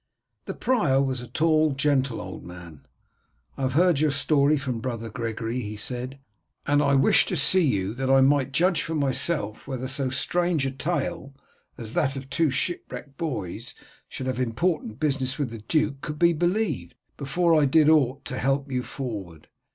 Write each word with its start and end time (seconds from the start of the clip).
The 0.47 0.55
prior 0.55 0.99
was 0.99 1.21
a 1.21 1.27
tall, 1.27 1.73
gentle 1.75 2.19
old 2.19 2.43
man. 2.43 2.87
"I 3.55 3.61
have 3.61 3.73
heard 3.73 3.99
your 3.99 4.09
story 4.09 4.57
from 4.57 4.79
brother 4.79 5.11
Gregory," 5.11 5.59
he 5.59 5.77
said, 5.77 6.19
"and 6.65 6.81
I 6.81 6.95
wished 6.95 7.27
to 7.29 7.35
see 7.37 7.61
you 7.67 7.93
that 7.93 8.09
I 8.09 8.21
might 8.21 8.51
judge 8.51 8.81
for 8.81 8.95
myself 8.95 9.67
whether 9.67 9.87
so 9.87 10.09
strange 10.09 10.65
a 10.65 10.71
tale, 10.71 11.35
as 11.77 11.93
that 11.93 12.31
two 12.31 12.49
shipwrecked 12.49 13.15
boys 13.19 13.75
should 14.09 14.25
have 14.25 14.39
important 14.39 14.99
business 14.99 15.37
with 15.37 15.53
our 15.53 15.59
duke, 15.67 16.01
could 16.01 16.17
be 16.17 16.33
believed, 16.33 16.95
before 17.15 17.53
I 17.53 17.65
did 17.65 17.87
aught 17.87 18.25
to 18.25 18.39
help 18.39 18.71
you 18.71 18.81
forward. 18.81 19.49